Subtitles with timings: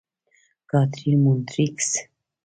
[0.69, 1.89] کاترین: مونټریکس.